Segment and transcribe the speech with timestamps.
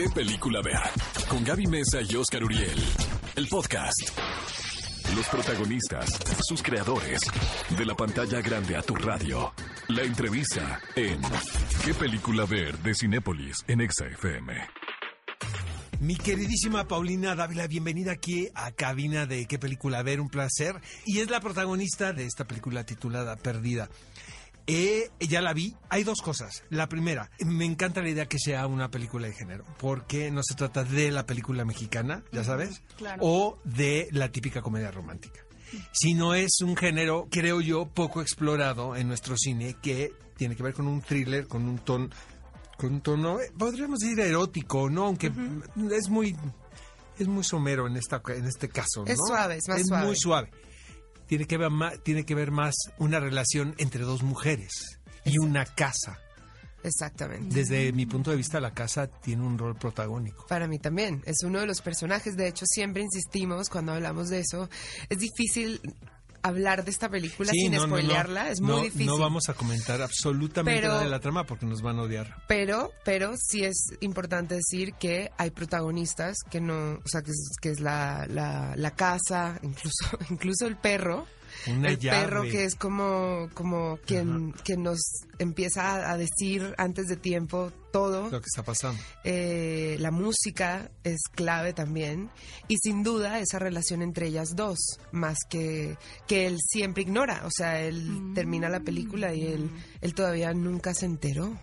[0.00, 0.80] ¿Qué película ver?
[1.28, 2.82] Con Gaby Mesa y Oscar Uriel.
[3.36, 4.18] El podcast.
[5.14, 7.20] Los protagonistas, sus creadores.
[7.76, 9.52] De la pantalla grande a tu radio.
[9.88, 11.20] La entrevista en
[11.84, 12.78] ¿Qué película ver?
[12.78, 14.54] de Cinépolis en Exa FM.
[16.00, 20.80] Mi queridísima Paulina Dávila, bienvenida aquí a cabina de qué película ver, un placer.
[21.04, 23.90] Y es la protagonista de esta película titulada Perdida.
[24.66, 25.74] Eh, ya la vi.
[25.88, 26.64] Hay dos cosas.
[26.70, 30.54] La primera, me encanta la idea que sea una película de género, porque no se
[30.54, 33.22] trata de la película mexicana, ya sabes, claro.
[33.22, 35.40] o de la típica comedia romántica.
[35.92, 40.74] Sino es un género, creo yo, poco explorado en nuestro cine, que tiene que ver
[40.74, 42.08] con un thriller, con un tono,
[42.76, 45.06] con un tono, eh, podríamos decir erótico, ¿no?
[45.06, 45.30] Aunque
[45.92, 46.36] es muy,
[47.18, 49.12] es muy somero en esta, en este caso, ¿no?
[49.12, 50.06] Es suave, es más es suave.
[50.06, 50.50] muy suave.
[51.30, 55.64] Tiene que ver más, tiene que ver más una relación entre dos mujeres y una
[55.64, 56.18] casa.
[56.82, 57.54] Exactamente.
[57.54, 60.44] Desde mi punto de vista, la casa tiene un rol protagónico.
[60.48, 61.22] Para mí también.
[61.26, 62.36] Es uno de los personajes.
[62.36, 64.68] De hecho, siempre insistimos cuando hablamos de eso.
[65.08, 65.80] Es difícil
[66.42, 67.96] hablar de esta película Sí, sin no, no, no.
[67.96, 68.50] spoilearla.
[68.50, 69.06] Es muy difícil.
[69.06, 72.36] No vamos a comentar absolutamente Pero- nada de la trama porque nos van a odiar.
[72.48, 77.50] Pero, pero sí es importante decir que hay protagonistas que no, o sea, que es,
[77.60, 81.26] que es la, la, la casa, incluso, incluso el perro.
[81.66, 82.20] Una el llave.
[82.24, 85.00] perro que es como, como quien, quien nos
[85.38, 88.30] empieza a, decir antes de tiempo todo.
[88.30, 89.00] Lo que está pasando.
[89.24, 92.30] Eh, la música es clave también
[92.68, 94.78] y sin duda esa relación entre ellas dos
[95.12, 100.14] más que que él siempre ignora o sea él termina la película y él él
[100.14, 101.58] todavía nunca se enteró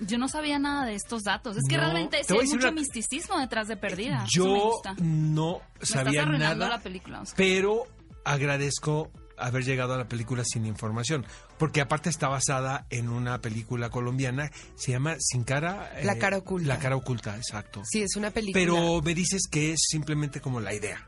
[0.00, 1.56] Yo no sabía nada de estos datos.
[1.56, 4.24] Es que No, realmente sí hay mucho una- misticismo detrás de Perdida.
[4.26, 4.94] Eso me Yo gusta.
[5.00, 7.36] no Me sabía estás arruinando nada, la película, Oscar.
[7.36, 7.84] pero
[8.24, 11.26] agradezco haber llegado a la película sin información,
[11.58, 15.92] porque aparte está basada en una película colombiana, se llama Sin cara.
[16.02, 16.68] La cara oculta.
[16.68, 17.82] La cara oculta, exacto.
[17.84, 21.06] sí es una película Pero me dices que es simplemente como la idea.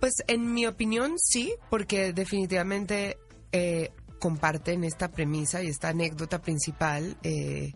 [0.00, 3.18] pues en mi opinión sí porque definitivamente
[3.52, 7.72] eh, comparten esta premisa y esta anécdota principal, eh,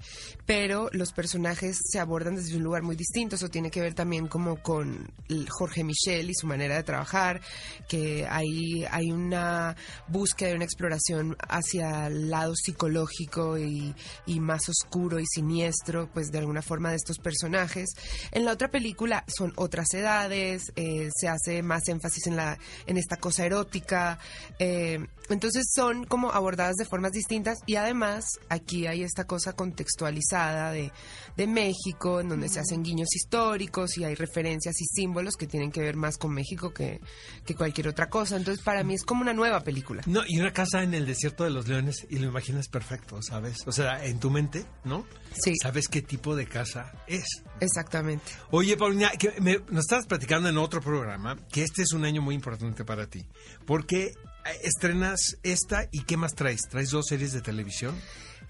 [0.47, 3.37] pero los personajes se abordan desde un lugar muy distinto.
[3.37, 5.12] Eso tiene que ver también como con
[5.49, 7.41] Jorge Michel y su manera de trabajar,
[7.89, 9.77] que hay, hay una
[10.09, 13.95] búsqueda y una exploración hacia el lado psicológico y,
[14.27, 17.91] y más oscuro y siniestro, pues de alguna forma de estos personajes.
[18.33, 22.97] En la otra película son otras edades, eh, se hace más énfasis en la en
[22.97, 24.19] esta cosa erótica,
[24.59, 24.99] eh,
[25.29, 30.93] entonces son como abordadas de formas distintas y además aquí hay esta cosa contextualizada de,
[31.37, 35.71] de México, en donde se hacen guiños históricos y hay referencias y símbolos que tienen
[35.71, 37.01] que ver más con México que,
[37.45, 38.37] que cualquier otra cosa.
[38.37, 40.03] Entonces para mí es como una nueva película.
[40.07, 43.59] No, y una casa en el desierto de los leones, y lo imaginas perfecto, ¿sabes?
[43.67, 45.07] O sea, en tu mente, ¿no?
[45.33, 45.55] Sí.
[45.61, 47.25] Sabes qué tipo de casa es.
[47.60, 48.32] Exactamente.
[48.50, 52.22] Oye, Paulina, que me- nos estabas platicando en otro programa que este es un año
[52.22, 53.26] muy importante para ti.
[53.66, 54.15] Porque eh,
[54.62, 56.62] estrenas esta y ¿qué más traes?
[56.70, 57.94] ¿Traes dos series de televisión?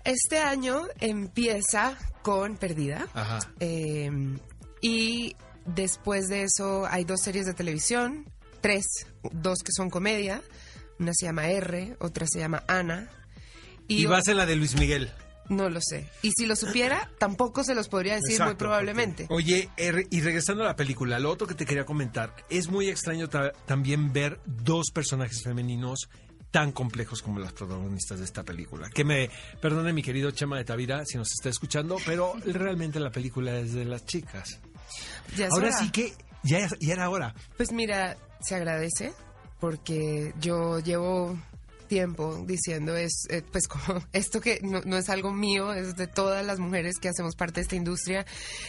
[0.05, 3.07] Este año empieza con Perdida.
[3.15, 3.41] Ajá.
[3.61, 4.11] Eh,
[4.81, 8.25] y después de eso hay dos series de televisión,
[8.61, 8.85] tres,
[9.33, 10.43] dos que son comedia.
[10.99, 13.09] Una se llama R, otra se llama Ana.
[13.89, 15.11] Y, vas en la de Luis Miguel.
[15.51, 16.09] No lo sé.
[16.23, 19.27] Y si lo supiera, tampoco se los podría decir muy probablemente.
[19.27, 22.69] porque- Oye, er- y regresando a la película, lo otro que te quería comentar, es
[22.71, 26.09] muy extraño ta- también ver dos personajes femeninos
[26.53, 28.89] tan complejos como las protagonistas de esta película.
[28.91, 29.29] Que me
[29.61, 33.73] perdone mi querido Chema de Tavira si nos está escuchando, pero realmente la película es
[33.75, 34.59] de las chicas.
[35.37, 35.79] Ya Ahora hora.
[35.79, 36.13] sí que
[36.43, 37.35] ya, ya era hora.
[37.57, 39.13] Pues mira, se agradece
[39.61, 41.39] porque yo llevo
[41.91, 46.07] tiempo diciendo es eh, pues como esto que no, no es algo mío es de
[46.07, 48.25] todas las mujeres que hacemos parte de esta industria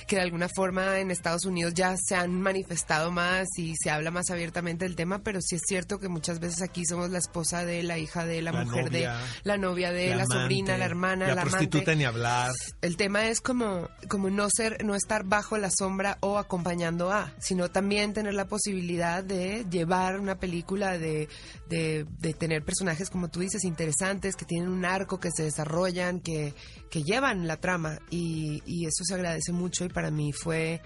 [0.07, 4.09] que de alguna forma en Estados Unidos ya se han manifestado más y se habla
[4.09, 7.63] más abiertamente del tema pero sí es cierto que muchas veces aquí somos la esposa
[7.63, 10.77] de la hija de la, La mujer novia, de la novia de la, amante, sobrina
[10.77, 12.51] la hermana la, la, prostituta amante ni hablar.
[12.81, 17.31] el tema es como, como no ser, no estar bajo la sombra o acompañando a,
[17.39, 21.29] sino también tener la posibilidad de llevar una película, de,
[21.69, 26.19] de, de tener personajes, como tú dices, interesantes, que tienen un arco, que se desarrollan,
[26.21, 26.53] que,
[26.89, 27.99] que llevan la trama.
[28.09, 30.81] Y, y eso se agradece mucho y para mí fue,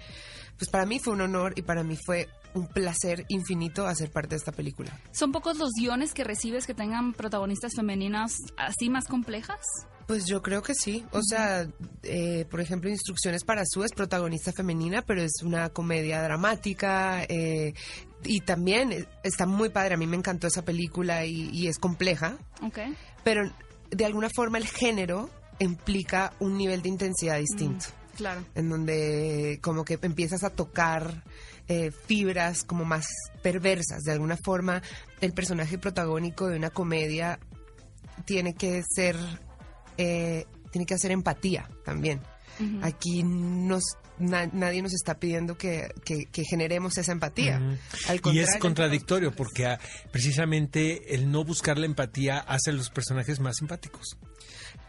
[0.58, 4.30] pues para mí fue un honor y para mí fue un placer infinito hacer parte
[4.30, 4.98] de esta película.
[5.12, 9.60] ¿Son pocos los guiones que recibes que tengan protagonistas femeninas así más complejas?
[10.06, 11.04] Pues yo creo que sí.
[11.10, 11.68] O sea,
[12.04, 17.24] eh, por ejemplo, Instrucciones para Su es protagonista femenina, pero es una comedia dramática.
[17.24, 17.74] eh,
[18.24, 19.94] y también está muy padre.
[19.94, 22.36] A mí me encantó esa película y, y es compleja.
[22.62, 22.78] Ok.
[23.22, 23.50] Pero
[23.90, 27.86] de alguna forma el género implica un nivel de intensidad distinto.
[28.16, 28.44] Claro.
[28.54, 31.22] En donde como que empiezas a tocar
[31.68, 33.08] eh, fibras como más
[33.42, 34.02] perversas.
[34.02, 34.82] De alguna forma,
[35.20, 37.38] el personaje protagónico de una comedia
[38.24, 39.16] tiene que ser,
[39.98, 42.20] eh, tiene que hacer empatía también.
[42.82, 43.82] Aquí nos,
[44.18, 47.60] na- nadie nos está pidiendo que, que- que generemos esa empatía.
[48.08, 49.80] Al Y es contradictorio porque ah,
[50.30, 54.16] precisamente el no buscar la empatía hace a los personajes más simpáticos.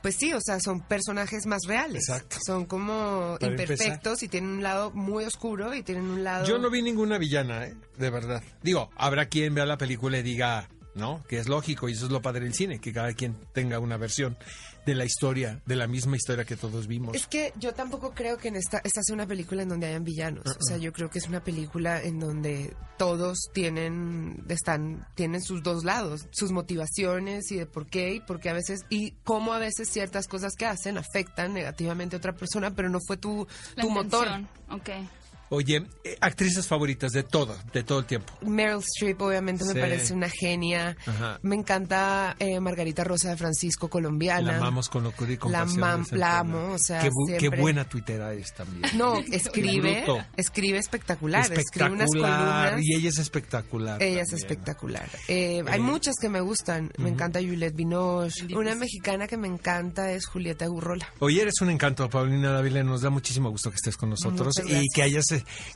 [0.02, 2.08] Pues sí, o sea, son personajes más reales.
[2.08, 2.38] Exacto.
[2.46, 6.46] Son como Para imperfectos y tienen un lado muy oscuro y tienen un lado...
[6.46, 7.76] Yo no vi ninguna villana, ¿eh?
[7.98, 8.44] de verdad.
[8.64, 11.24] Digo, habrá quien vea la película y diga, ¿no?
[11.28, 13.98] Que es lógico y eso es lo padre del cine, que cada quien tenga una
[13.98, 14.38] versión
[14.86, 17.14] de la historia, de la misma historia que todos vimos.
[17.16, 20.06] Es que yo tampoco creo que en esta, esta sea una película en donde hayan
[20.06, 20.46] villanos.
[20.46, 25.62] O sea, yo creo que es una película en donde todos tienen, están, tienen sus
[25.62, 29.54] dos lados, sus motivaciones y de por qué y por qué a veces, y cómo
[29.54, 33.46] a veces ciertas cosas que hacen afectan negativamente a otra persona, pero no fue tu,
[33.76, 34.28] La tu motor.
[34.28, 35.10] intención.
[35.50, 38.34] Oye, eh, actrices favoritas de todo, de todo el tiempo.
[38.42, 40.98] Meryl Streep obviamente me parece una genia.
[41.06, 41.40] Ajá.
[41.42, 44.52] Me encanta eh, Margarita Rosa de Francisco, colombiana.
[44.52, 47.28] La amamos con locura y con La pasión, mam- la amo, o sea, qué, bu-
[47.34, 48.84] qué siempre- buena tuitera es también.
[48.98, 50.26] No, escribe, Bruto.
[50.36, 52.86] escribe espectacular, escribe unas espectacular columnas.
[52.86, 54.04] y ella es espectacular.
[54.04, 55.10] Ella es espectacular.
[55.28, 56.92] Eh, hay muchas que me gustan.
[56.98, 58.54] Me encanta Juliette Binoche.
[58.56, 61.08] Una mexicana que me encanta es Julieta Gurrola.
[61.20, 62.84] Oye, eres un encanto, Paulina Dávila.
[62.84, 64.88] Nos da muchísimo gusto que estés con nosotros Muchas y gracias.
[64.94, 65.26] que hayas,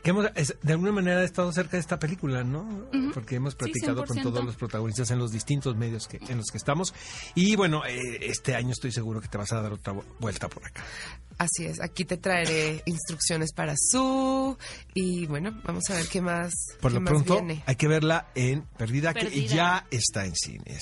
[0.04, 2.88] que hemos, es- de alguna manera estado cerca de esta película, ¿no?
[3.13, 4.24] Porque hemos platicado con 100%.
[4.24, 6.94] todos los protagonistas en los distintos medios que, en los que estamos.
[7.36, 10.48] Y bueno, eh, este año estoy seguro que te vas a dar otra vu- vuelta
[10.50, 10.84] por acá.
[11.38, 14.56] Así es, aquí te traeré instrucciones para su
[14.94, 17.64] y bueno, vamos a ver qué más, Por qué lo más pronto, viene.
[17.66, 19.48] hay que verla en Perdida, que Perdida.
[19.56, 20.81] ya está en cines.